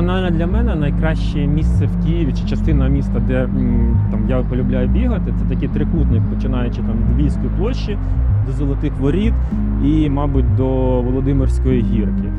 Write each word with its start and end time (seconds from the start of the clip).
персонально 0.00 0.30
для 0.30 0.46
мене 0.46 0.74
найкраще 0.74 1.46
місце 1.46 1.86
в 1.86 2.04
Києві 2.04 2.32
чи 2.32 2.48
частина 2.48 2.88
міста, 2.88 3.22
де 3.28 3.48
там 4.10 4.26
я 4.28 4.42
полюбляю 4.42 4.88
бігати, 4.88 5.34
це 5.38 5.54
такий 5.54 5.68
трикутник, 5.68 6.22
починаючи 6.34 6.76
там 6.76 6.96
від 6.96 7.20
Львівської 7.20 7.50
площі 7.58 7.98
до 8.50 8.56
Золотих 8.56 8.92
Воріт 9.00 9.32
і, 9.84 10.10
мабуть, 10.10 10.56
до 10.56 10.66
Володимирської 11.02 11.82
гірки. 11.82 12.32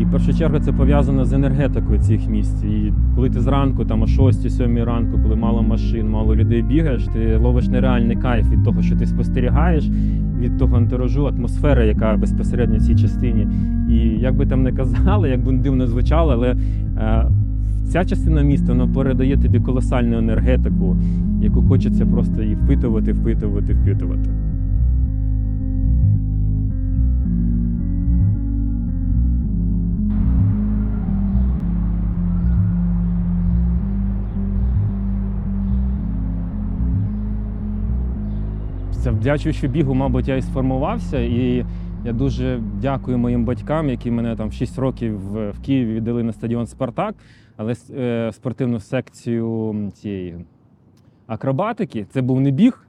І 0.00 0.04
в 0.04 0.10
першу 0.10 0.34
чергу 0.34 0.58
це 0.58 0.72
пов'язано 0.72 1.24
з 1.24 1.32
енергетикою 1.32 2.00
цих 2.00 2.28
місць. 2.28 2.64
І 2.64 2.92
коли 3.14 3.30
ти 3.30 3.40
зранку, 3.40 3.84
там 3.84 4.02
о 4.02 4.04
6-7 4.04 4.84
ранку, 4.84 5.18
коли 5.22 5.36
мало 5.36 5.62
машин, 5.62 6.10
мало 6.10 6.36
людей 6.36 6.62
бігаєш, 6.62 7.04
ти 7.04 7.36
ловиш 7.36 7.68
нереальний 7.68 8.16
кайф 8.16 8.50
від 8.50 8.64
того, 8.64 8.82
що 8.82 8.96
ти 8.96 9.06
спостерігаєш, 9.06 9.90
від 10.40 10.58
того 10.58 10.76
антуражу, 10.76 11.26
атмосфери, 11.26 11.86
яка 11.86 12.16
безпосередньо 12.16 12.76
в 12.76 12.82
цій 12.82 12.94
частині. 12.94 13.46
І 13.90 13.94
як 13.98 14.36
би 14.36 14.46
там 14.46 14.62
не 14.62 14.72
казали, 14.72 15.28
як 15.28 15.44
би 15.44 15.52
дивно 15.52 15.86
звучало, 15.86 16.32
але 16.32 16.56
е, 16.96 17.26
ця 17.84 18.04
частина 18.04 18.42
міста 18.42 18.72
вона 18.72 18.86
передає 18.86 19.36
тобі 19.36 19.60
колосальну 19.60 20.18
енергетику, 20.18 20.96
яку 21.42 21.62
хочеться 21.62 22.06
просто 22.06 22.42
і 22.42 22.54
впитувати, 22.54 23.12
впитувати, 23.12 23.74
впитувати. 23.74 24.30
Завдячуючи 39.08 39.68
бігу, 39.68 39.94
мабуть, 39.94 40.28
я 40.28 40.36
і 40.36 40.42
сформувався. 40.42 41.20
І 41.20 41.64
я 42.04 42.12
дуже 42.12 42.60
дякую 42.80 43.18
моїм 43.18 43.44
батькам, 43.44 43.88
які 43.88 44.10
мене 44.10 44.36
там 44.36 44.48
в 44.48 44.52
6 44.52 44.78
років 44.78 45.18
в 45.18 45.50
в 45.50 45.60
Києві 45.60 45.94
віддали 45.94 46.22
на 46.22 46.32
стадіон 46.32 46.66
Спартак, 46.66 47.14
але 47.56 47.74
е, 47.96 48.30
спортивну 48.32 48.80
секцію 48.80 49.74
цієї 49.94 50.36
акробатики 51.26 52.06
це 52.10 52.22
був 52.22 52.40
не 52.40 52.50
біг. 52.50 52.86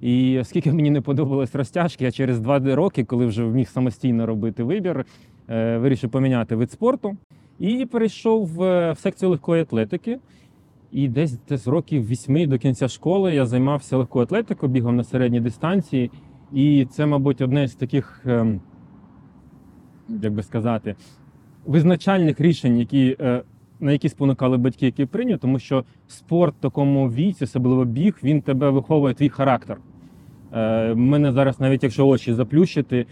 І 0.00 0.38
оскільки 0.38 0.72
мені 0.72 0.90
не 0.90 1.00
подобались 1.00 1.54
розтяжки, 1.54 2.04
я 2.04 2.10
через 2.10 2.40
два 2.40 2.58
роки, 2.58 3.04
коли 3.04 3.26
вже 3.26 3.42
міг 3.42 3.68
самостійно 3.68 4.26
робити 4.26 4.62
вибір, 4.62 5.06
е, 5.48 5.78
вирішив 5.78 6.10
поміняти 6.10 6.56
вид 6.56 6.72
спорту 6.72 7.16
і 7.58 7.86
перейшов 7.86 8.62
е, 8.62 8.92
в 8.92 8.98
секцію 8.98 9.30
легкої 9.30 9.62
атлетики. 9.62 10.18
І 10.92 11.08
десь 11.08 11.38
десь 11.48 11.66
років 11.66 12.06
вісьми 12.06 12.46
до 12.46 12.58
кінця 12.58 12.88
школи 12.88 13.34
я 13.34 13.46
займався 13.46 13.96
легкою 13.96 14.22
атлетикою, 14.22 14.72
бігав 14.72 14.92
на 14.92 15.04
середній 15.04 15.40
дистанції. 15.40 16.10
І 16.52 16.86
це, 16.90 17.06
мабуть, 17.06 17.40
одне 17.40 17.68
з 17.68 17.74
таких, 17.74 18.22
ем, 18.26 18.60
як 20.08 20.32
би 20.32 20.42
сказати, 20.42 20.94
визначальних 21.66 22.40
рішень, 22.40 22.78
які, 22.78 23.16
е, 23.20 23.42
на 23.80 23.92
які 23.92 24.08
спонукали 24.08 24.56
батьки, 24.56 24.86
які 24.86 25.06
прийняли, 25.06 25.38
тому 25.38 25.58
що 25.58 25.84
спорт 26.06 26.54
в 26.58 26.60
такому 26.60 27.10
віці, 27.10 27.44
особливо 27.44 27.84
біг, 27.84 28.18
він 28.22 28.42
тебе 28.42 28.70
виховує 28.70 29.14
твій 29.14 29.28
характер. 29.28 29.78
Е, 30.52 30.94
мене 30.94 31.32
зараз, 31.32 31.60
навіть 31.60 31.82
якщо 31.82 32.06
очі 32.06 32.34
заплющити, 32.34 33.06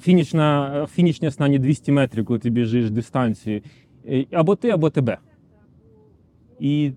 фінішна, 0.00 0.86
фінішні 0.90 1.28
останні 1.28 1.58
200 1.58 1.92
метрів, 1.92 2.24
коли 2.24 2.38
ти 2.38 2.50
біжиш 2.50 2.90
дистанцію, 2.90 3.60
е, 4.08 4.26
або 4.32 4.54
ти, 4.54 4.70
або 4.70 4.90
тебе. 4.90 5.18
І 6.60 6.92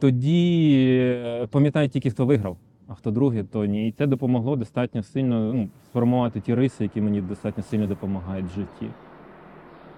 тоді 0.00 0.80
е, 0.98 1.46
пам'ятаю 1.50 1.88
тільки, 1.88 2.10
хто 2.10 2.26
виграв, 2.26 2.56
а 2.88 2.94
хто 2.94 3.10
другий, 3.10 3.42
то 3.42 3.64
ні. 3.64 3.88
І 3.88 3.92
це 3.92 4.06
допомогло 4.06 4.56
достатньо 4.56 5.02
сильно 5.02 5.52
ну, 5.54 5.68
сформувати 5.84 6.40
ті 6.40 6.54
риси, 6.54 6.84
які 6.84 7.00
мені 7.00 7.20
достатньо 7.20 7.62
сильно 7.62 7.86
допомагають 7.86 8.46
в 8.46 8.54
житті. 8.54 8.86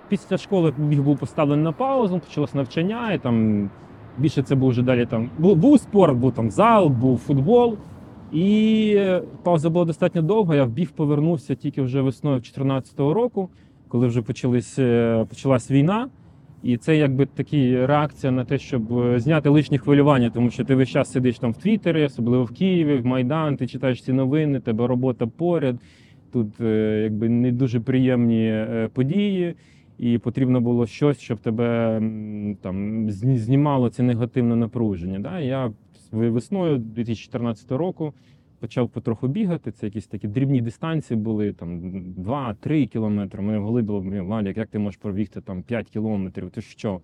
Після 0.08 0.38
школи 0.38 0.72
біг 0.78 1.02
був 1.02 1.18
поставлений 1.18 1.64
на 1.64 1.72
паузу, 1.72 2.18
почалось 2.18 2.54
навчання, 2.54 3.12
і 3.12 3.18
там 3.18 3.70
більше 4.18 4.42
це 4.42 4.54
був 4.54 4.70
вже 4.70 4.82
далі 4.82 5.06
там. 5.06 5.30
Був, 5.38 5.56
був 5.56 5.80
спорт, 5.80 6.16
був 6.16 6.32
там 6.32 6.50
зал, 6.50 6.88
був 6.88 7.18
футбол. 7.18 7.76
І 8.32 8.94
е, 8.96 9.22
пауза 9.42 9.70
була 9.70 9.84
достатньо 9.84 10.22
довга. 10.22 10.54
Я 10.54 10.64
в 10.64 10.70
біг 10.70 10.90
повернувся 10.90 11.54
тільки 11.54 11.82
вже 11.82 12.00
весною 12.00 12.36
2014 12.36 12.98
року, 12.98 13.48
коли 13.88 14.06
вже 14.06 14.22
е, 14.78 15.26
почалась 15.28 15.70
війна. 15.70 16.08
І 16.62 16.76
це 16.76 16.96
якби 16.96 17.26
такі 17.26 17.86
реакція 17.86 18.32
на 18.32 18.44
те, 18.44 18.58
щоб 18.58 18.98
е, 18.98 19.20
зняти 19.20 19.48
лишні 19.48 19.78
хвилювання, 19.78 20.30
тому 20.30 20.50
що 20.50 20.64
ти 20.64 20.74
весь 20.74 20.88
час 20.88 21.12
сидиш 21.12 21.38
там 21.38 21.52
в 21.52 21.56
Твіттері, 21.56 22.04
особливо 22.04 22.44
в 22.44 22.50
Києві, 22.50 22.96
в 22.96 23.06
Майдан, 23.06 23.56
ти 23.56 23.66
читаєш 23.66 24.02
ці 24.02 24.12
новини, 24.12 24.60
тебе 24.60 24.86
робота 24.86 25.26
поряд. 25.26 25.76
Тут 26.32 26.60
е, 26.60 27.00
якби 27.02 27.28
не 27.28 27.52
дуже 27.52 27.80
приємні 27.80 28.46
е, 28.46 28.88
події, 28.92 29.54
і 29.98 30.18
потрібно 30.18 30.60
було 30.60 30.86
щось, 30.86 31.20
щоб 31.20 31.38
тебе 31.38 32.00
там 32.60 33.06
знімало 33.10 33.88
це 33.88 34.02
негативне 34.02 34.56
напруження. 34.56 35.18
Да? 35.18 35.40
Я 35.40 35.72
весною 36.12 36.78
2014 36.78 37.72
року 37.72 38.12
почав 38.62 38.88
потроху 38.88 39.28
бігати. 39.28 39.72
Це 39.72 39.86
якісь 39.86 40.06
такі 40.06 40.28
дрібні 40.28 40.60
дистанції 40.60 41.20
були, 41.20 41.52
там 41.52 41.80
2-3 42.18 42.86
кілометри. 42.86 43.42
Мене 43.42 43.58
в 43.58 43.62
голові 43.62 43.84
було, 43.84 44.00
Валік, 44.00 44.56
як 44.56 44.68
ти 44.68 44.78
можеш 44.78 44.96
пробігти 45.00 45.40
там 45.40 45.62
5 45.62 45.88
кілометрів, 45.88 46.50
ти 46.50 46.60
що? 46.60 47.00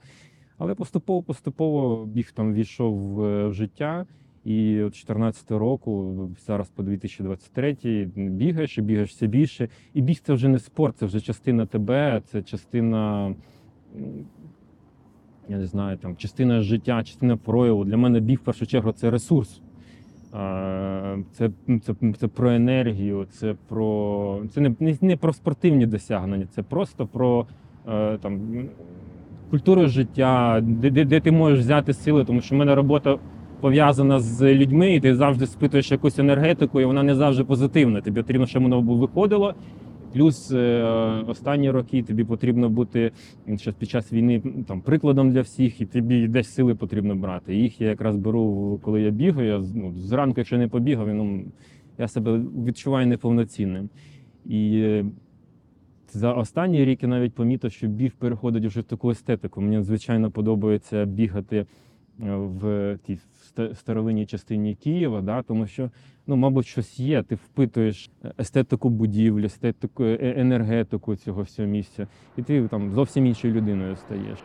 Але 0.58 0.74
поступово-поступово 0.74 2.06
біг 2.06 2.32
там 2.32 2.54
війшов 2.54 2.98
в, 2.98 3.48
в 3.48 3.52
життя. 3.52 4.06
І 4.44 4.80
от 4.80 4.92
2014 4.92 5.50
року, 5.50 6.14
зараз 6.46 6.68
по 6.68 6.82
2023, 6.82 7.76
бігаєш 8.16 8.78
і 8.78 8.82
бігаєш 8.82 9.10
все 9.10 9.26
більше. 9.26 9.68
І 9.94 10.02
біг 10.02 10.18
це 10.18 10.32
вже 10.32 10.48
не 10.48 10.58
спорт, 10.58 10.96
це 10.96 11.06
вже 11.06 11.20
частина 11.20 11.66
тебе, 11.66 12.22
це 12.24 12.42
частина, 12.42 13.34
я 15.48 15.58
не 15.58 15.66
знаю, 15.66 15.96
там, 15.96 16.16
частина 16.16 16.60
життя, 16.60 17.04
частина 17.04 17.36
прояву. 17.36 17.84
Для 17.84 17.96
мене 17.96 18.20
біг 18.20 18.38
в 18.38 18.44
першу 18.44 18.66
чергу 18.66 18.92
це 18.92 19.10
ресурс. 19.10 19.62
Це, 21.32 21.50
це, 21.82 21.94
це 22.18 22.28
про 22.28 22.50
енергію, 22.50 23.26
це 23.30 23.54
про 23.68 24.40
це 24.50 24.60
не, 24.60 24.74
не, 24.80 24.96
не 25.00 25.16
про 25.16 25.32
спортивні 25.32 25.86
досягнення, 25.86 26.46
це 26.50 26.62
просто 26.62 27.06
про 27.06 27.46
е, 27.88 28.18
там, 28.18 28.40
культуру 29.50 29.86
життя, 29.86 30.60
де, 30.62 30.90
де, 30.90 31.04
де 31.04 31.20
ти 31.20 31.32
можеш 31.32 31.60
взяти 31.60 31.94
сили, 31.94 32.24
тому 32.24 32.40
що 32.40 32.54
в 32.54 32.58
мене 32.58 32.74
робота 32.74 33.18
пов'язана 33.60 34.20
з 34.20 34.54
людьми, 34.54 34.94
і 34.94 35.00
ти 35.00 35.14
завжди 35.14 35.46
спитуєш 35.46 35.90
якусь 35.90 36.18
енергетику, 36.18 36.80
і 36.80 36.84
вона 36.84 37.02
не 37.02 37.14
завжди 37.14 37.44
позитивна. 37.44 38.00
Тобі 38.00 38.20
потрібно, 38.22 38.46
щоб 38.46 38.62
воно 38.62 38.80
виходило. 38.80 39.54
Плюс 40.12 40.52
е, 40.52 40.82
останні 41.26 41.70
роки 41.70 42.02
тобі 42.02 42.24
потрібно 42.24 42.68
бути 42.68 43.12
ще 43.56 43.72
під 43.72 43.90
час 43.90 44.12
війни 44.12 44.42
там 44.68 44.80
прикладом 44.80 45.30
для 45.30 45.40
всіх, 45.40 45.80
і 45.80 45.86
тобі 45.86 46.28
десь 46.28 46.54
сили 46.54 46.74
потрібно 46.74 47.16
брати. 47.16 47.56
Їх 47.56 47.80
я 47.80 47.88
якраз 47.88 48.16
беру, 48.16 48.80
коли 48.82 49.02
я 49.02 49.10
бігаю. 49.10 49.48
Я 49.48 49.64
ну, 49.74 49.92
зранку, 49.92 50.40
якщо 50.40 50.58
не 50.58 50.68
побігав, 50.68 51.14
ну, 51.14 51.44
я 51.98 52.08
себе 52.08 52.40
відчуваю 52.66 53.06
неповноцінним. 53.06 53.88
І 54.46 54.80
е, 54.84 55.04
за 56.12 56.32
останній 56.32 56.84
рік 56.84 57.02
я 57.02 57.08
навіть 57.08 57.34
помітив, 57.34 57.72
що 57.72 57.86
біг 57.86 58.12
переходить 58.12 58.66
вже 58.66 58.80
в 58.80 58.84
таку 58.84 59.10
естетику. 59.10 59.60
Мені 59.60 59.82
звичайно 59.82 60.30
подобається 60.30 61.04
бігати 61.04 61.56
е, 61.56 61.66
в 62.36 62.98
тій 63.06 63.18
старовинній 63.74 64.26
частині 64.26 64.74
Києва, 64.74 65.20
да, 65.20 65.42
тому 65.42 65.66
що, 65.66 65.90
ну, 66.28 66.36
мабуть, 66.36 66.66
щось 66.66 67.00
є. 67.00 67.22
Ти 67.22 67.34
впитуєш 67.34 68.10
естетику 68.40 68.88
будівлі, 68.88 69.46
естетику, 69.46 70.04
е- 70.04 70.34
енергетику 70.36 71.16
цього 71.16 71.42
всього 71.42 71.68
місця, 71.68 72.06
і 72.36 72.42
ти 72.42 72.68
там 72.68 72.92
зовсім 72.92 73.26
іншою 73.26 73.54
людиною 73.54 73.96
стаєш. 73.96 74.38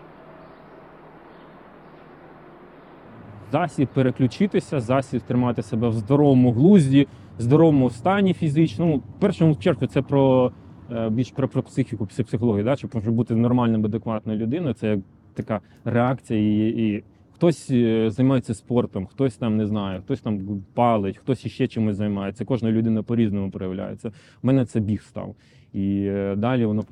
Засіб 3.52 3.88
переключитися, 3.88 4.80
засіб 4.80 5.22
тримати 5.22 5.62
себе 5.62 5.90
в 5.90 5.94
здоровому 5.94 6.52
глузді, 6.52 7.08
здоровому 7.38 7.90
стані 7.90 8.34
фізичному. 8.34 8.98
В 8.98 9.20
першому 9.20 9.56
чергу 9.56 9.88
це 9.88 10.02
про 10.02 10.52
е, 10.92 11.10
більш 11.10 11.32
про, 11.32 11.48
про 11.48 11.64
психіку, 11.64 12.06
пси- 12.06 12.24
психологію, 12.24 12.64
да? 12.64 12.76
щоб 12.76 13.10
бути 13.10 13.36
нормальним, 13.36 13.86
адекватною 13.86 14.40
людиною. 14.40 14.74
Це 14.74 14.88
як 14.88 15.00
така 15.34 15.62
реакція. 15.86 16.40
І, 16.40 16.70
і 16.70 17.04
хтось 17.34 17.72
е, 17.72 18.10
займається 18.10 18.54
спортом, 18.54 19.06
хтось 19.06 19.36
там 19.36 19.58
не 19.58 19.68
знаю, 19.68 20.02
хтось 20.02 20.22
там 20.22 20.64
палить, 20.74 21.18
хтось 21.18 21.46
іще 21.46 21.68
чимось 21.68 21.96
займається. 21.96 22.46
Кожна 22.46 22.72
людина 22.72 23.04
по-різному 23.04 23.52
проявляється. 23.52 24.10
У 24.44 24.48
мене 24.48 24.66
це 24.66 24.80
біг 24.80 25.02
став. 25.02 25.36
І 25.74 26.06
е, 26.08 26.36
далі 26.36 26.66
воно 26.66 26.84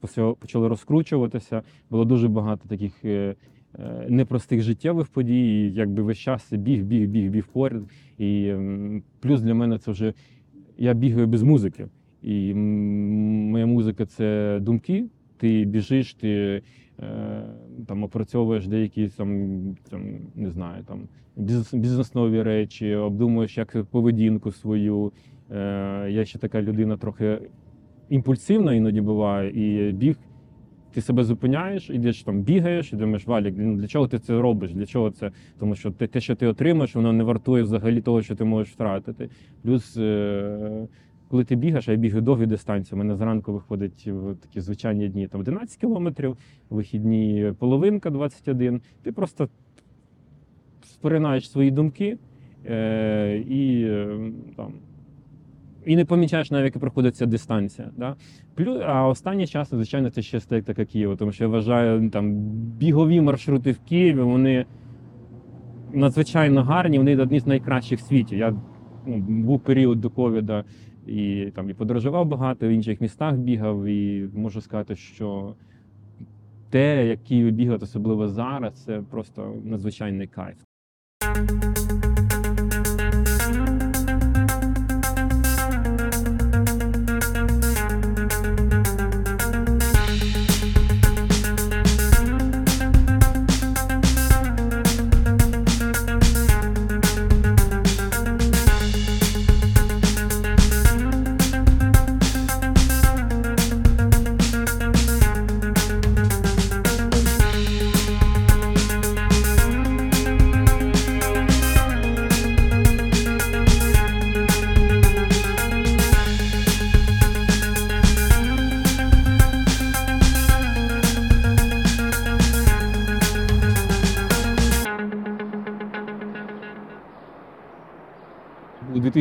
почало, 0.00 0.68
розкручуватися. 0.68 1.62
Було 1.90 2.04
дуже 2.04 2.28
багато 2.28 2.68
таких. 2.68 3.04
е, 3.04 3.34
Непростих 4.08 4.62
життєвих 4.62 5.06
подій, 5.08 5.40
і 5.40 5.72
якби 5.72 6.02
весь 6.02 6.18
час 6.18 6.52
біг, 6.52 6.82
біг, 6.84 7.08
біг, 7.08 7.30
біг 7.30 7.46
поряд. 7.46 7.82
І 8.18 8.52
плюс 9.20 9.40
для 9.40 9.54
мене 9.54 9.78
це 9.78 9.90
вже 9.90 10.14
я 10.78 10.94
бігаю 10.94 11.26
без 11.26 11.42
музики. 11.42 11.86
І 12.22 12.54
моя 12.54 13.66
музика 13.66 14.06
це 14.06 14.58
думки. 14.62 15.04
Ти 15.36 15.64
біжиш, 15.64 16.14
ти 16.14 16.62
там 17.90 18.02
опрацьовуєш 18.04 18.66
деякі 18.66 19.08
там, 19.08 19.76
там 19.90 20.02
не 20.34 20.50
знаю, 20.50 20.84
там 20.84 21.08
бізнеснові 21.72 22.42
речі, 22.42 22.94
обдумуєш 22.94 23.58
як 23.58 23.84
поведінку 23.84 24.52
свою. 24.52 25.12
Е, 25.50 26.06
я 26.10 26.24
ще 26.24 26.38
така 26.38 26.62
людина 26.62 26.96
трохи 26.96 27.38
імпульсивна 28.08 28.74
іноді 28.74 29.00
буває, 29.00 29.50
і 29.50 29.92
біг 29.92 30.16
ти 30.92 31.00
себе 31.00 31.24
зупиняєш, 31.24 31.90
ідеш 31.90 32.22
там, 32.22 32.42
бігаєш 32.42 32.92
і 32.92 32.96
думаєш, 32.96 33.26
Валік, 33.26 33.54
для 33.54 33.86
чого 33.86 34.08
ти 34.08 34.18
це 34.18 34.40
робиш? 34.40 34.72
Для 34.72 34.86
чого 34.86 35.10
це? 35.10 35.30
Тому 35.58 35.74
що 35.74 35.90
те, 35.90 36.20
що 36.20 36.34
ти 36.34 36.46
отримаєш, 36.46 36.94
воно 36.94 37.12
не 37.12 37.24
вартує 37.24 37.62
взагалі 37.62 38.00
того, 38.00 38.22
що 38.22 38.36
ти 38.36 38.44
можеш 38.44 38.72
втратити. 38.72 39.28
Плюс, 39.62 39.96
е, 39.96 40.88
коли 41.30 41.44
ти 41.44 41.56
бігаєш, 41.56 41.88
а 41.88 41.92
я 41.92 41.98
бігаю 41.98 42.22
довгі 42.22 42.46
дистанції, 42.46 42.96
у 42.96 42.98
мене 42.98 43.16
зранку 43.16 43.52
виходить 43.52 44.06
в 44.06 44.34
такі 44.34 44.60
звичайні 44.60 45.08
дні 45.08 45.28
там 45.28 45.40
11 45.40 45.80
кілометрів, 45.80 46.36
вихідні 46.70 47.52
половинка 47.58 48.10
21. 48.10 48.80
Ти 49.02 49.12
просто 49.12 49.48
споринаєш 50.84 51.50
свої 51.50 51.70
думки 51.70 52.18
е, 52.66 53.44
і 53.48 53.82
е, 53.84 54.32
там. 54.56 54.72
І 55.86 55.96
не 55.96 56.04
помічаєш 56.04 56.50
навіть, 56.50 56.74
як 56.74 56.78
проходить 56.78 57.16
ця 57.16 57.26
дистанція. 57.26 57.90
Да? 57.96 58.16
Плюс, 58.54 58.82
а 58.86 59.08
останні 59.08 59.46
часи, 59.46 59.76
звичайно, 59.76 60.10
це 60.10 60.22
ще 60.22 60.40
стейк 60.40 60.64
така 60.64 60.84
Києва, 60.84 61.16
тому 61.16 61.32
що 61.32 61.44
я 61.44 61.48
вважаю, 61.48 62.10
там 62.10 62.34
бігові 62.78 63.20
маршрути 63.20 63.72
в 63.72 63.78
Києві, 63.78 64.20
вони 64.20 64.64
надзвичайно 65.92 66.62
гарні, 66.62 66.98
вони 66.98 67.16
одні 67.16 67.40
з 67.40 67.46
найкращих 67.46 68.00
в 68.00 68.02
світі. 68.02 68.36
Я 68.36 68.54
ну, 69.10 69.42
був 69.42 69.60
період 69.60 70.00
до 70.00 70.10
ковіда 70.10 70.64
і 71.06 71.46
там 71.54 71.70
і 71.70 71.74
подорожував 71.74 72.26
багато, 72.26 72.68
в 72.68 72.70
інших 72.70 73.00
містах 73.00 73.36
бігав, 73.36 73.84
і 73.84 74.28
можу 74.34 74.60
сказати, 74.60 74.96
що 74.96 75.54
те, 76.70 77.06
як 77.06 77.24
Києві 77.24 77.50
бігати, 77.50 77.84
особливо 77.84 78.28
зараз, 78.28 78.84
це 78.84 79.02
просто 79.10 79.54
надзвичайний 79.64 80.26
кайф. 80.26 80.56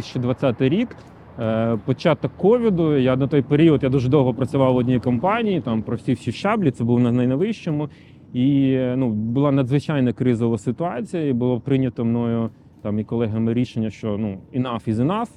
2020 0.02 0.62
рік. 0.62 0.96
е, 1.40 1.78
Початок 1.86 2.32
ковіду. 2.38 2.98
Я 2.98 3.16
на 3.16 3.28
той 3.28 3.42
період 3.42 3.84
я 3.84 3.90
дуже 3.90 4.10
довго 4.10 4.34
працював 4.34 4.74
в 4.74 4.78
одній 4.78 5.00
компанії, 5.00 5.62
там 5.62 5.82
про 5.82 5.96
всі 5.96 6.14
всі 6.14 6.32
щаблі, 6.32 6.72
це 6.72 6.84
був 6.84 7.00
на 7.00 7.12
найновищому. 7.12 7.90
І 8.34 8.72
е, 8.72 8.96
ну, 8.98 9.10
була 9.10 9.52
надзвичайна 9.52 10.14
кризова 10.14 10.58
ситуація, 10.58 11.28
і 11.28 11.34
було 11.34 11.60
прийнято 11.60 12.06
мною 12.06 12.50
там 12.82 13.00
і 13.00 13.04
колегами 13.04 13.54
рішення, 13.54 13.90
що 13.90 14.18
ну 14.18 14.38
enough 14.56 14.90
is 14.90 14.96
enough. 14.96 15.30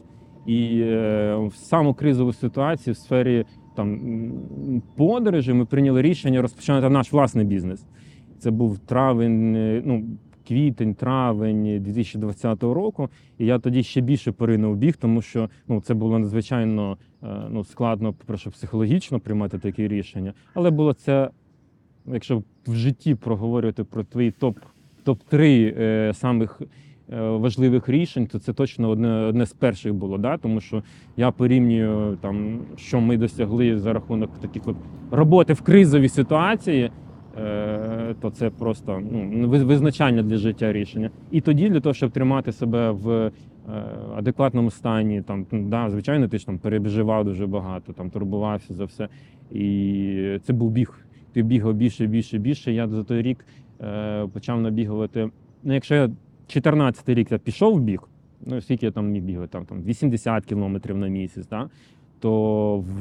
І 0.47 0.81
е, 0.81 1.37
в 1.37 1.55
саму 1.55 1.95
кризову 1.95 2.33
ситуацію 2.33 2.95
в 2.95 2.97
сфері 2.97 3.45
там 3.77 4.01
подорожі 4.97 5.53
ми 5.53 5.65
прийняли 5.65 6.03
рішення 6.03 6.43
розпочинати 6.43 6.89
наш 6.89 7.13
власний 7.13 7.47
бізнес. 7.47 7.87
Це 8.39 8.51
був 8.51 8.79
травень, 8.79 9.57
е, 9.57 9.83
ну 9.85 10.05
квітень, 10.49 10.95
травень 10.95 11.83
2020 11.83 12.63
року. 12.63 13.09
І 13.39 13.47
я 13.47 13.59
тоді 13.59 13.83
ще 13.83 14.01
більше 14.01 14.33
поринув 14.33 14.77
біг, 14.77 14.97
тому 14.97 15.23
що 15.23 15.51
ну 15.69 15.81
це 15.81 15.95
було 15.95 16.19
надзвичайно 16.19 16.97
е, 17.23 17.27
ну, 17.51 17.65
складно, 17.65 18.13
по-перше, 18.13 18.51
психологічно 18.51 19.21
приймати 19.21 19.59
такі 19.59 19.89
рішення. 19.89 20.33
Але 20.55 20.71
було 20.71 20.93
це, 20.93 21.31
якщо 22.07 22.43
в 22.67 22.75
житті 22.75 23.15
проговорювати 23.15 23.85
про 23.85 24.05
твої 24.05 24.31
топ 24.31 24.59
топ 25.05 25.23
3 25.29 25.75
е, 25.79 26.13
самих 26.15 26.63
е, 27.13 27.21
важливих 27.21 27.89
рішень, 27.89 28.27
то 28.27 28.39
це 28.39 28.53
точно 28.53 28.89
одне, 28.89 29.09
одне 29.09 29.47
з 29.47 29.53
перших 29.53 29.95
було. 29.95 30.19
Да? 30.19 30.37
Тому 30.37 30.61
що 30.61 30.83
я 31.17 31.31
порівнюю 31.31 32.17
там, 32.21 32.61
що 32.77 33.01
ми 33.01 33.17
досягли 33.17 33.79
за 33.79 33.93
рахунок 33.93 34.31
таких 34.41 34.63
от 34.69 34.77
роботи 35.11 35.53
в 35.53 35.61
кризовій 35.61 36.09
ситуації. 36.09 36.91
е, 37.39 37.92
То 38.21 38.31
це 38.31 38.51
просто 38.51 39.03
ну, 39.13 39.49
ви- 39.49 39.65
визначання 39.65 40.23
для 40.23 40.37
життя 40.37 40.73
рішення. 40.73 41.11
І 41.31 41.41
тоді, 41.41 41.69
для 41.69 41.81
того, 41.81 41.95
щоб 41.95 42.11
тримати 42.11 42.53
себе 42.53 42.91
в 42.91 43.11
е, 43.11 43.31
адекватному 44.17 44.71
стані, 44.71 45.23
там 45.23 45.47
да, 45.53 45.91
звичайно, 45.91 46.29
ти 46.29 46.39
ж 46.39 46.47
там 46.47 46.59
переживав 46.59 47.25
дуже 47.25 47.47
багато, 47.47 47.93
там 47.93 48.11
турбувався 48.11 48.75
за 48.75 48.85
все. 48.85 49.09
І 49.51 50.39
це 50.45 50.53
був 50.53 50.71
біг. 50.71 50.99
Ти 51.33 51.43
бігав 51.43 51.75
більше, 51.75 52.07
більше, 52.07 52.39
більше. 52.39 52.73
Я 52.73 52.89
за 52.89 53.05
той 53.05 53.23
рік 53.23 53.45
е, 53.81 54.27
почав 54.33 54.61
набігувати. 54.61 55.31
Ну, 55.63 55.75
якщо 55.75 55.95
я 55.95 56.11
14 56.47 57.09
рік 57.09 57.33
я 57.33 57.39
пішов 57.39 57.75
в 57.77 57.81
біг, 57.81 58.01
ну 58.47 58.61
скільки 58.61 58.87
я 58.87 58.93
там 58.93 59.11
міг 59.11 59.23
бігати, 59.23 59.49
там, 59.53 59.65
там 59.65 59.83
80 59.83 60.47
кілометрів 60.47 60.97
на 60.97 61.09
місяць, 61.09 61.49
да? 61.49 61.69
То 62.23 62.77
в 62.77 63.01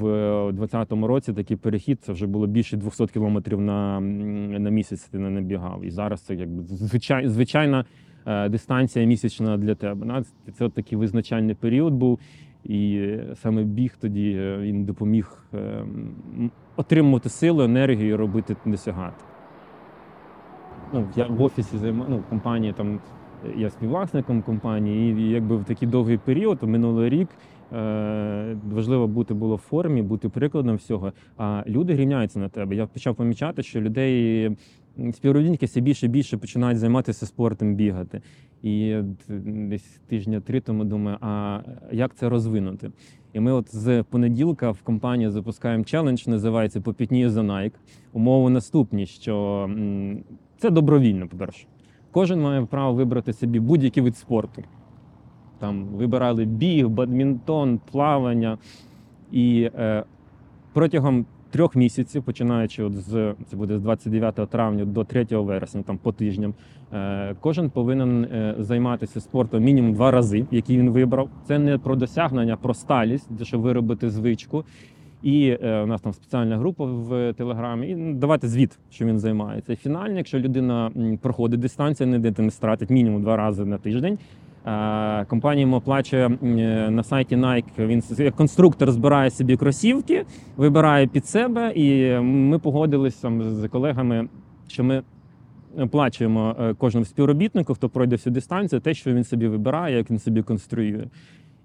2020 0.52 0.92
році 0.92 1.34
такий 1.34 1.58
перехід 1.58 2.02
це 2.02 2.14
вже 2.14 2.28
було 2.28 2.48
більше 2.48 2.78
200 2.78 3.08
кілометрів 3.08 3.62
на, 3.62 4.00
на 4.60 4.70
місяць 4.70 5.04
ти 5.04 5.20
не 5.20 5.30
набігав. 5.30 5.86
І 5.86 5.90
зараз 5.90 6.22
це 6.22 6.36
якби 6.36 6.64
звичай, 6.64 7.28
звичайна 7.28 7.86
е, 8.26 8.50
дистанція 8.50 9.06
місячна 9.06 9.58
для 9.58 9.76
тебе. 9.76 10.24
Це, 10.54 10.66
от 10.66 10.74
такий 10.74 10.98
визначальний 10.98 11.56
період 11.56 11.94
був. 11.94 12.20
І 12.64 12.96
е, 12.96 13.36
саме 13.36 13.64
біг 13.64 13.98
тоді 14.02 14.32
е, 14.32 14.58
він 14.58 14.86
допоміг 14.86 15.44
е, 15.54 15.86
отримувати 16.76 17.30
силу, 17.30 17.64
енергію 17.64 18.18
робити 18.18 18.56
досягати. 18.66 19.24
Ну, 20.94 21.08
я 21.16 21.28
в 21.28 21.42
офісі 21.42 21.78
займаю, 21.78 22.10
ну, 22.10 22.24
компанії 22.30 22.74
там 22.74 23.00
е, 23.46 23.54
я 23.58 23.70
співвласником 23.70 24.42
компанії, 24.42 25.22
і 25.22 25.30
якби 25.30 25.58
в 25.58 25.64
такий 25.64 25.88
довгий 25.88 26.18
період, 26.18 26.64
минулий 26.64 27.10
рік, 27.10 27.30
е, 27.30 27.36
важливо 28.72 29.08
бути 29.08 29.34
було 29.34 29.56
в 29.56 29.60
формі, 29.60 30.02
бути 30.02 30.30
прикладом 30.30 30.76
всього. 30.76 31.14
А 31.38 31.64
люди 31.68 31.96
рівняються 31.96 32.40
на 32.40 32.50
тебе. 32.50 32.76
Я 32.76 32.88
почав 32.88 33.16
помічати, 33.16 33.64
що 33.64 33.82
людей 33.82 34.50
співробітники 35.14 35.66
все 35.66 35.82
більше 35.82 36.06
і 36.06 36.10
більше 36.10 36.38
починають 36.38 36.80
займатися 36.80 37.26
спортом, 37.26 37.76
бігати. 37.76 38.22
І 38.64 38.96
десь 39.46 40.00
тижня 40.08 40.40
три 40.40 40.60
тому 40.60 40.84
думаю, 40.84 41.18
а 41.22 41.60
як 41.92 42.16
це 42.16 42.30
розвинути? 42.30 42.92
І 43.34 43.40
ми 43.40 43.52
от 43.52 43.76
з 43.76 44.04
понеділка 44.04 44.72
в 44.72 44.82
компанії 44.82 45.30
запускаємо 45.30 45.84
челендж, 45.84 46.28
називається 46.28 46.82
Попітніє 46.82 47.30
за 47.30 47.42
Nike. 47.42 47.74
Умови 48.14 48.50
наступні, 48.50 49.06
що 49.06 49.70
це 50.58 50.70
добровільно, 50.70 51.28
по-перше. 51.28 51.68
Кожен 52.12 52.42
має 52.42 52.66
право 52.66 52.94
вибрати 52.94 53.34
собі 53.34 53.60
будь-який 53.60 54.04
вид 54.04 54.18
спорту. 54.18 54.64
Там 55.62 55.86
вибирали 55.86 56.46
біг, 56.46 56.90
бадмінтон, 56.90 57.80
плавання. 57.92 58.58
І 59.32 59.70
е, 59.76 60.04
протягом 60.74 61.26
трьох 61.52 61.76
місяців, 61.76 62.24
починаючи 62.24 62.84
от 62.84 62.94
з 62.94 63.34
це 63.48 63.56
буде 63.58 63.78
з 63.78 63.82
29 63.82 64.36
травня 64.50 64.86
до 64.86 65.04
3 65.04 65.26
вересня, 65.32 65.82
там 65.82 65.98
по 65.98 66.12
тижням, 66.12 66.54
е, 66.94 67.36
кожен 67.40 67.70
повинен 67.70 68.24
е, 68.24 68.56
займатися 68.60 69.22
спортом 69.22 69.64
мінімум 69.64 69.94
два 69.94 70.12
рази, 70.12 70.46
який 70.52 70.78
він 70.78 70.90
вибрав. 70.90 71.30
Це 71.48 71.60
не 71.60 71.78
про 71.78 71.96
досягнення, 71.96 72.54
а 72.54 72.58
про 72.58 72.74
сталість, 72.74 73.46
щоб 73.46 73.62
виробити 73.62 74.10
звичку. 74.10 74.64
І 75.24 75.58
е, 75.64 75.82
у 75.82 75.86
нас 75.86 76.02
там 76.02 76.14
спеціальна 76.14 76.58
група 76.58 76.86
в 76.86 77.34
телеграмі. 77.34 77.90
І 77.90 77.96
ну, 77.96 78.14
давати 78.14 78.48
звіт, 78.48 78.80
що 78.90 79.06
він 79.06 79.20
займається. 79.20 79.74
І 79.74 79.76
фінально, 79.76 80.18
якщо 80.18 80.40
людина 80.40 80.92
проходить 81.22 81.60
дистанцію, 81.60 82.08
не 82.08 82.20
де 82.20 82.44
не 82.44 82.52
стратить 82.52 82.90
мінімум 82.90 83.22
два 83.22 83.38
рази 83.38 83.66
на 83.66 83.78
тиждень. 83.78 84.18
Е, 84.66 85.26
Компанія 85.26 85.62
йому 85.62 85.76
оплачує 85.76 86.26
е, 86.26 86.38
на 86.92 87.04
сайті 87.04 87.36
Nike. 87.36 87.88
Він 87.88 88.04
як 88.18 88.36
конструктор 88.36 88.92
збирає 88.92 89.32
собі 89.32 89.58
кросівки, 89.58 90.26
вибирає 90.58 91.08
під 91.08 91.26
себе. 91.26 91.74
І 91.76 92.20
ми 92.20 92.60
погодилися 92.60 93.32
з 93.42 93.68
колегами, 93.68 94.28
що 94.68 94.84
ми 94.84 95.04
оплачуємо 95.78 96.56
е, 96.60 96.74
кожному 96.74 97.06
співробітнику, 97.06 97.74
хто 97.74 97.90
пройде 97.90 98.16
всю 98.16 98.34
дистанцію, 98.34 98.80
те, 98.80 98.94
що 98.94 99.14
він 99.14 99.24
собі 99.24 99.48
вибирає, 99.48 99.98
як 99.98 100.12
він 100.12 100.20
собі 100.20 100.42
конструює. 100.42 101.08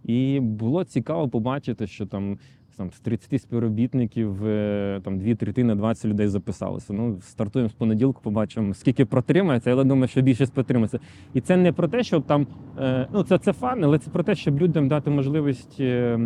І 0.05 0.41
було 0.41 0.85
цікаво 0.85 1.29
побачити, 1.29 1.87
що 1.87 2.07
там, 2.07 2.38
там 2.76 2.90
з 2.90 3.00
30 3.00 3.42
співробітників 3.42 4.47
е, 4.47 5.00
там 5.04 5.18
дві 5.18 5.35
третини 5.35 5.75
20 5.75 6.04
людей 6.04 6.28
записалося. 6.28 6.92
Ну, 6.92 7.18
стартуємо 7.21 7.68
з 7.68 7.73
понеділку, 7.73 8.21
побачимо, 8.23 8.75
скільки 8.75 9.04
протримається, 9.04 9.71
але 9.71 9.85
думаю, 9.85 10.09
що 10.09 10.21
більшість 10.21 10.52
протримається. 10.52 11.00
І 11.35 11.40
це 11.40 11.56
не 11.56 11.73
про 11.73 11.88
те, 11.88 12.02
щоб 12.02 12.23
там, 12.23 12.47
е, 12.78 13.06
ну 13.12 13.23
це, 13.23 13.38
це 13.38 13.52
фан, 13.52 13.85
але 13.85 13.99
це 13.99 14.11
про 14.11 14.23
те, 14.23 14.35
щоб 14.35 14.61
людям 14.61 14.88
дати 14.88 15.11
можливість. 15.11 15.80
е, 15.80 16.18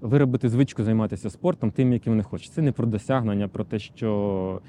виробити 0.00 0.48
звичку 0.48 0.84
займатися 0.84 1.30
спортом 1.30 1.70
тим, 1.70 1.92
яким 1.92 2.12
вони 2.12 2.22
хочуть. 2.22 2.52
Це 2.52 2.62
не 2.62 2.72
про 2.72 2.86
досягнення, 2.86 3.48
про 3.48 3.64
те, 3.64 3.78
що 3.78 4.60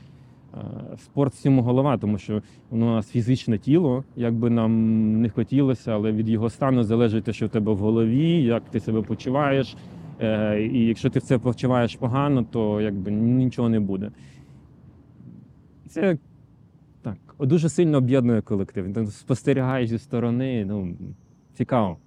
спорт 0.97 1.33
всьому 1.33 1.61
голова, 1.61 1.97
тому 1.97 2.17
що 2.17 2.41
воно 2.69 2.85
у 2.85 2.95
нас 2.95 3.09
фізичне 3.09 3.57
тіло, 3.57 4.03
як 4.15 4.33
би 4.33 4.49
нам 4.49 5.21
не 5.21 5.29
хотілося, 5.29 5.91
але 5.91 6.11
від 6.11 6.29
його 6.29 6.49
стану 6.49 6.83
залежить 6.83 7.23
те, 7.23 7.33
що 7.33 7.45
в 7.45 7.49
тебе 7.49 7.73
в 7.73 7.77
голові, 7.77 8.43
як 8.43 8.63
ти 8.63 8.79
себе 8.79 9.01
почуваєш. 9.01 9.75
Е, 10.21 10.61
І 10.61 10.85
якщо 10.85 11.09
ти 11.09 11.19
в 11.19 11.21
це 11.21 11.37
почуваєш 11.37 11.95
погано, 11.95 12.43
то 12.43 12.81
якби 12.81 13.11
нічого 13.11 13.69
не 13.69 13.79
буде. 13.79 14.11
Це 15.87 16.17
так, 17.01 17.17
дуже 17.39 17.69
сильно 17.69 17.97
об'єднує 17.97 18.41
колектив. 18.41 18.93
Ти 18.93 19.05
спостерігаєш 19.05 19.89
зі 19.89 19.99
сторони, 19.99 20.65
ну, 20.65 20.95
цікаво. 21.53 21.97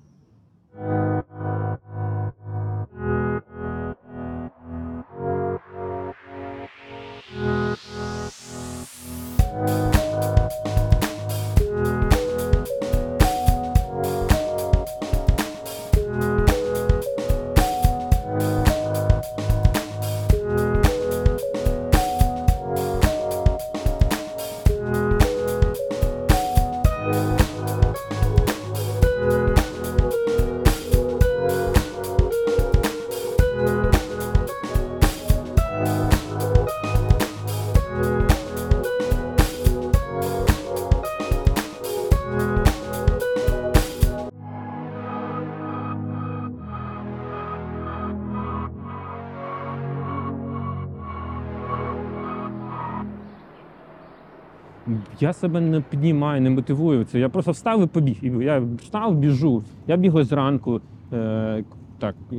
Я 55.21 55.33
себе 55.33 55.61
не 55.61 55.81
піднімаю, 55.81 56.41
не 56.41 56.51
мотивую 56.51 57.05
це. 57.05 57.19
Я 57.19 57.29
просто 57.29 57.53
встав 57.53 57.85
і 57.85 57.87
побіг. 57.87 58.43
Я 58.43 58.63
встав, 58.79 59.15
біжу. 59.15 59.63
Я 59.87 59.97
бігаю 59.97 60.25
зранку, 60.25 60.81
е, 61.13 61.65
так, 61.99 62.15
е, 62.33 62.37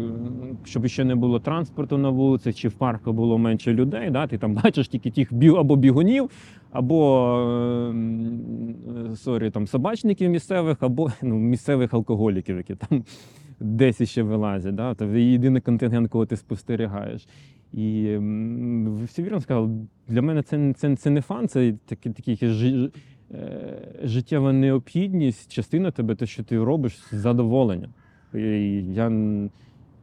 щоб 0.63 0.87
ще 0.87 1.03
не 1.03 1.15
було 1.15 1.39
транспорту 1.39 1.97
на 1.97 2.09
вулиці, 2.09 2.53
чи 2.53 2.67
в 2.67 2.73
парку 2.73 3.13
було 3.13 3.37
менше 3.37 3.73
людей. 3.73 4.09
Да? 4.09 4.27
Ти 4.27 4.37
там 4.37 4.53
бачиш 4.63 4.87
тільки 4.87 5.11
тих 5.11 5.33
біг, 5.33 5.55
або 5.55 5.75
бігунів, 5.75 6.29
або 6.71 7.29
е, 7.37 7.95
е, 9.11 9.15
sorry, 9.15 9.49
там, 9.49 9.67
собачників 9.67 10.29
місцевих, 10.29 10.77
або 10.79 11.11
ну, 11.21 11.35
місцевих 11.35 11.93
алкоголіків, 11.93 12.57
які 12.57 12.75
там 12.75 13.03
десь 13.63 14.09
ще 14.09 14.23
вилазять. 14.23 14.75
Да? 14.75 14.95
Це 14.95 15.21
єдиний 15.21 15.61
контингент, 15.61 16.09
кого 16.09 16.25
ти 16.25 16.37
спостерігаєш. 16.37 17.27
І 17.73 18.17
всі 19.03 19.23
вірно 19.23 19.41
сказали, 19.41 19.69
для 20.07 20.21
мене 20.21 20.41
це, 20.41 20.73
це, 20.73 20.95
це 20.95 21.09
не 21.09 21.21
фан, 21.21 21.47
це 21.47 21.73
такий, 21.85 22.11
такий 22.11 22.37
жи, 22.41 22.91
е, 23.31 23.77
життєва 24.03 24.53
необхідність, 24.53 25.51
частина 25.51 25.91
тебе, 25.91 26.15
те, 26.15 26.25
що 26.25 26.43
ти 26.43 26.63
робиш 26.63 26.97
з 27.11 27.15
задоволенням. 27.15 27.89
Я, 28.93 29.11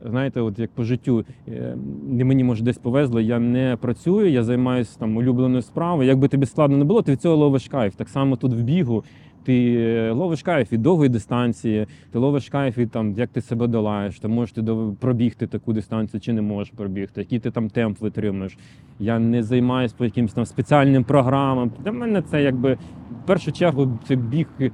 знаєте, 0.06 0.40
от 0.40 0.58
як 0.58 0.70
по 0.70 0.84
життю, 0.84 1.24
е, 1.48 1.76
мені 2.04 2.44
може 2.44 2.64
десь 2.64 2.78
повезло, 2.78 3.20
я 3.20 3.38
не 3.38 3.76
працюю, 3.80 4.30
я 4.30 4.42
займаюся 4.42 4.98
там 4.98 5.16
улюбленою 5.16 5.62
справою. 5.62 6.08
Як 6.08 6.18
би 6.18 6.28
тобі 6.28 6.46
складно 6.46 6.76
не 6.76 6.84
було, 6.84 7.02
ти 7.02 7.12
від 7.12 7.20
цього 7.20 7.36
ловиш 7.36 7.68
кайф. 7.68 7.94
Так 7.94 8.08
само 8.08 8.36
тут 8.36 8.52
в 8.52 8.62
бігу. 8.62 9.04
Ти 9.44 10.10
ловиш 10.10 10.42
кайф 10.42 10.72
від 10.72 10.82
довгої 10.82 11.08
дистанції, 11.08 11.86
ти 12.12 12.18
ловиш 12.18 12.48
кайф 12.48 12.78
від 12.78 12.90
там, 12.90 13.12
як 13.12 13.30
ти 13.30 13.40
себе 13.40 13.66
долаєш, 13.66 14.20
ти 14.20 14.28
можеш 14.28 14.52
ти 14.52 14.62
пробігти 15.00 15.46
таку 15.46 15.72
дистанцію 15.72 16.20
чи 16.20 16.32
не 16.32 16.42
можеш 16.42 16.72
пробігти, 16.76 17.20
який 17.20 17.38
ти 17.38 17.50
там 17.50 17.70
темп 17.70 18.00
витримуєш. 18.00 18.58
Я 18.98 19.18
не 19.18 19.42
займаюся 19.42 19.94
по 19.98 20.04
якимось 20.04 20.32
там 20.32 20.46
спеціальним 20.46 21.04
програмам. 21.04 21.70
Для 21.84 21.92
мене 21.92 22.22
це 22.22 22.42
якби 22.42 22.78
в 23.22 23.26
першу 23.26 23.52
чергу 23.52 23.98
це 24.08 24.16
біг 24.16 24.46
е, 24.60 24.70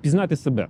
пізнати 0.00 0.36
себе. 0.36 0.68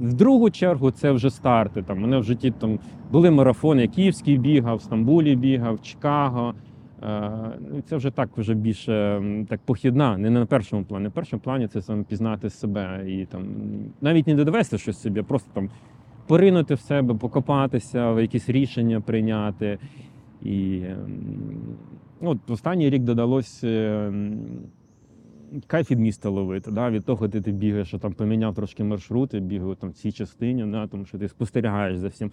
В 0.00 0.14
другу 0.14 0.50
чергу 0.50 0.90
це 0.90 1.12
вже 1.12 1.30
старти. 1.30 1.82
Там, 1.82 2.00
мене 2.00 2.18
в 2.18 2.24
житті 2.24 2.50
там 2.50 2.78
були 3.12 3.30
марафони, 3.30 3.82
я 3.82 3.88
Київський 3.88 4.38
бігав, 4.38 4.76
в 4.76 4.82
Стамбулі 4.82 5.36
бігав, 5.36 5.82
Чикаго. 5.82 6.54
Е, 7.02 7.82
Це 7.88 7.96
вже 7.96 8.10
так 8.10 8.28
вже 8.36 8.54
більше 8.54 9.22
так 9.48 9.60
похідна, 9.64 10.18
не 10.18 10.30
на 10.30 10.46
першому 10.46 10.84
плані. 10.84 11.04
На 11.04 11.10
першому 11.10 11.40
плані 11.40 11.68
це 11.68 11.82
саме 11.82 12.02
пізнати 12.02 12.50
себе 12.50 13.04
і 13.06 13.26
там 13.26 13.46
навіть 14.00 14.26
не 14.26 14.34
додовести 14.34 14.78
щось 14.78 15.00
собі, 15.00 15.20
а 15.20 15.22
просто 15.22 15.50
там 15.54 15.70
поринути 16.26 16.74
в 16.74 16.80
себе, 16.80 17.14
покопатися, 17.14 18.20
якісь 18.20 18.48
рішення 18.48 19.00
прийняти. 19.00 19.78
І 20.42 20.82
ну, 22.20 22.30
от 22.30 22.50
останній 22.50 22.90
рік 22.90 23.02
додалось 23.02 23.64
ем, 23.64 24.38
кайф 25.66 25.90
від 25.90 25.98
міста 25.98 26.28
ловити. 26.28 26.70
Да? 26.70 26.90
Від 26.90 27.04
того, 27.04 27.28
де 27.28 27.40
ти 27.40 27.52
бігаєш, 27.52 27.88
що 27.88 27.98
там 27.98 28.12
поміняв 28.12 28.54
трошки 28.54 28.84
маршрути, 28.84 29.40
бігаю 29.40 29.74
там 29.74 29.90
в 29.90 29.92
цій 29.92 30.12
частині, 30.12 30.66
да? 30.66 30.86
тому 30.86 31.04
що 31.04 31.18
ти 31.18 31.28
спостерігаєш 31.28 31.98
за 31.98 32.08
всім. 32.08 32.30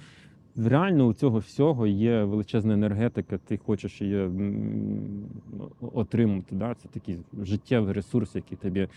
Реально 0.57 1.05
у 1.05 1.13
цього 1.13 1.39
всього 1.39 1.87
є 1.87 2.23
величезна 2.23 2.73
енергетика, 2.73 3.37
ти 3.37 3.57
хочеш 3.57 4.01
її 4.01 4.29
отримати. 5.81 6.55
Да? 6.55 6.75
Це 6.75 6.87
такий 6.87 7.17
життєвий 7.41 7.93
ресурс, 7.93 8.35
який 8.35 8.57
тобі 8.57 8.87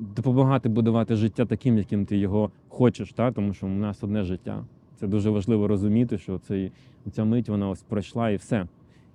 допомагати 0.00 0.68
будувати 0.68 1.16
життя 1.16 1.46
таким, 1.46 1.78
яким 1.78 2.06
ти 2.06 2.16
його 2.16 2.50
хочеш, 2.68 3.14
да? 3.16 3.32
тому 3.32 3.54
що 3.54 3.66
у 3.66 3.70
нас 3.70 4.04
одне 4.04 4.22
життя. 4.22 4.64
Це 4.96 5.06
дуже 5.06 5.30
важливо 5.30 5.68
розуміти, 5.68 6.18
що 6.18 6.38
цей, 6.38 6.72
ця 7.12 7.24
мить 7.24 7.48
вона 7.48 7.68
ось 7.68 7.82
пройшла 7.82 8.30
і 8.30 8.36
все. 8.36 8.66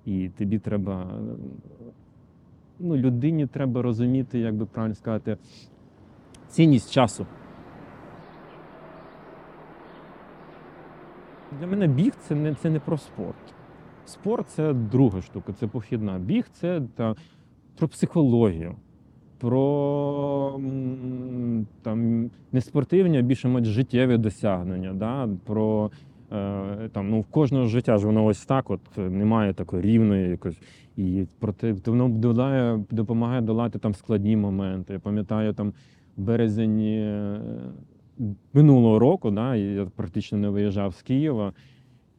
І 0.06 0.30
тобі 0.30 0.60
треба. 0.60 1.20
Ну, 2.80 2.98
людині 2.98 3.48
треба 3.48 3.82
розуміти, 3.82 4.40
як 4.40 4.56
би 4.56 4.66
правильно 4.66 4.96
сказати, 4.96 5.38
цінність 6.50 6.92
часу. 6.92 7.26
Для 11.60 11.68
мене 11.68 11.88
біг 11.88 12.14
це 12.28 12.36
не, 12.36 12.54
це 12.54 12.70
не 12.70 12.80
про 12.80 12.98
спорт. 12.98 13.54
Спорт 14.06 14.50
це 14.50 14.74
друга 14.74 15.22
штука, 15.22 15.54
це 15.54 15.68
похідна. 15.68 16.20
Біг 16.20 16.46
це 16.54 16.82
та, 16.96 17.16
про 17.78 17.88
психологію, 17.88 18.76
про 19.38 20.60
там, 21.82 22.30
не 22.52 22.62
спортивні, 22.62 23.20
а 23.20 23.22
більше 23.22 23.48
мать 23.48 23.66
життєві 23.66 24.18
досягнення. 24.18 24.94
Да? 24.94 25.30
Про, 25.46 25.92
е, 26.32 26.90
там, 26.92 27.10
ну, 27.10 27.22
в 27.22 27.26
кожного 27.26 27.66
життя 27.66 27.98
ж 27.98 28.06
воно 28.06 28.26
ось 28.26 28.46
так, 28.46 28.70
от 28.70 28.82
е, 28.98 29.02
немає 29.10 29.54
такої 29.54 29.82
рівної 29.82 30.30
якось. 30.30 30.58
І 30.98 31.26
проте 31.40 31.76
воно 31.86 32.10
долає, 32.10 32.84
допомагає 32.92 33.42
долати 33.42 33.80
там 33.80 33.94
складні 33.94 34.38
моменти. 34.38 34.94
Я 34.94 35.00
пам'ятаю 35.00 35.54
там 35.54 35.74
березень 36.18 36.80
е, 36.80 37.40
минулого 38.54 39.00
року, 39.00 39.32
да, 39.32 39.56
я 39.56 39.86
практично 39.86 40.38
не 40.38 40.50
виїжджав 40.50 40.96
з 40.96 41.02
Києва. 41.02 41.54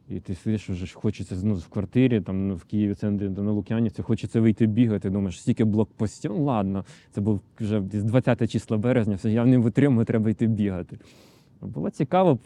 І 0.09 0.19
ти 0.19 0.35
сидиш, 0.35 0.69
вже 0.69 0.93
хочеться 0.93 1.35
ну, 1.43 1.55
в 1.55 1.67
квартирі, 1.67 2.21
там 2.21 2.47
ну, 2.47 2.55
в 2.55 2.63
Києві, 2.63 2.93
центрі 2.93 3.29
на 3.29 3.51
Лук'янівці, 3.51 4.01
хочеться 4.01 4.41
вийти 4.41 4.65
бігати. 4.65 5.09
Думаєш, 5.09 5.41
стільки 5.41 5.63
блокпостів, 5.63 6.31
ну 6.31 6.43
ладно, 6.43 6.85
це 7.11 7.21
був 7.21 7.41
вже 7.59 7.79
десь 7.79 8.03
20 8.03 8.51
числа 8.51 8.77
березня, 8.77 9.15
все, 9.15 9.31
я 9.31 9.45
не 9.45 9.57
витримую, 9.57 10.05
треба 10.05 10.29
йти 10.29 10.47
бігати. 10.47 10.99
Було 11.61 11.89
цікаво, 11.89 12.39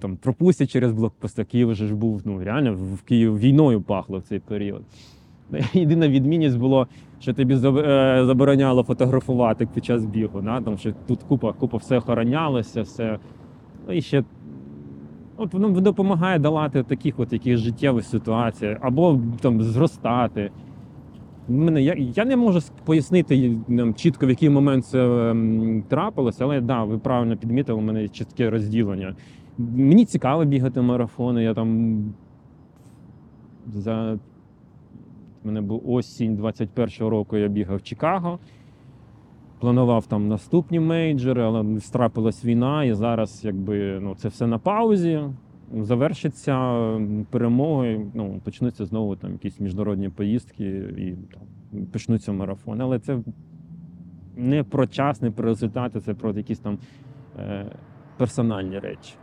там 0.00 0.18
пропустять 0.20 0.70
через 0.70 0.92
блокпости. 0.92 1.44
Київ 1.44 1.70
вже 1.70 1.86
ж 1.86 1.94
був 1.94 2.22
ну, 2.24 2.44
реально 2.44 2.74
в 2.74 3.02
Київ 3.02 3.38
війною 3.38 3.82
пахло 3.82 4.18
в 4.18 4.22
цей 4.22 4.38
період. 4.38 4.82
Єдина 5.72 6.08
відмінність 6.08 6.58
було, 6.58 6.86
що 7.20 7.34
тобі 7.34 7.54
е, 7.54 7.58
забороняло 8.26 8.82
фотографувати 8.82 9.66
під 9.66 9.84
час 9.84 10.04
бігу. 10.04 10.40
Да? 10.40 10.60
Тому 10.60 10.76
що 10.76 10.92
тут 11.06 11.22
купа, 11.22 11.52
купа 11.52 11.76
все 11.76 11.98
охоронялося, 11.98 12.82
все. 12.82 13.18
Ну 13.88 13.94
і 13.94 14.02
ще 14.02 14.24
от 15.36 15.54
воно 15.54 15.80
допомагає 15.80 16.38
долати 16.38 16.82
таких 16.82 17.20
от 17.20 17.32
яких 17.32 17.56
життєвих 17.56 18.04
ситуацій, 18.04 18.76
або 18.80 19.20
там 19.40 19.62
зростати. 19.62 20.50
Мене, 21.48 21.82
я, 21.82 21.94
я 21.98 22.24
не 22.24 22.36
можу 22.36 22.60
пояснити 22.84 23.56
нам, 23.68 23.94
чітко, 23.94 24.26
в 24.26 24.30
який 24.30 24.50
момент 24.50 24.86
це 24.86 25.30
ем, 25.30 25.82
трапилося, 25.88 26.44
але 26.44 26.60
да, 26.60 26.84
ви 26.84 26.98
правильно 26.98 27.36
підмітили, 27.36 27.78
у 27.78 27.82
мене 27.82 28.08
чітке 28.08 28.50
розділення. 28.50 29.14
Мені 29.58 30.04
цікаво 30.04 30.44
бігати 30.44 30.80
марафони. 30.80 31.42
Я 31.42 31.54
там 31.54 31.98
за 33.66 34.18
мене 35.48 35.60
був 35.60 35.90
осінь 35.90 36.36
21-го 36.36 37.10
року, 37.10 37.36
я 37.36 37.48
бігав 37.48 37.76
в 37.76 37.82
Чикаго. 37.82 38.38
Планував 39.60 40.06
там 40.06 40.28
наступні 40.28 40.80
мейджори, 40.80 41.42
але 41.42 41.80
страпилась 41.80 42.44
війна, 42.44 42.84
і 42.84 42.92
зараз 42.92 43.44
якби 43.44 44.00
ну, 44.00 44.14
це 44.14 44.28
все 44.28 44.46
на 44.46 44.58
паузі. 44.58 45.20
завершиться 45.72 46.80
перемогою. 47.30 48.10
Ну, 48.14 48.40
почнуться 48.44 48.84
знову 48.84 49.16
там 49.16 49.32
якісь 49.32 49.60
міжнародні 49.60 50.08
поїздки 50.08 50.64
і 50.98 51.16
там, 51.32 51.86
почнуться 51.86 52.32
марафони. 52.32 52.84
Але 52.84 52.98
це 52.98 53.18
не 54.36 54.64
про 54.64 54.86
час, 54.86 55.22
не 55.22 55.30
про 55.30 55.44
результати, 55.44 56.00
це 56.00 56.14
про 56.14 56.32
якісь 56.32 56.58
там 56.58 56.78
е, 57.38 57.66
персональні 58.16 58.78
речі. 58.78 59.14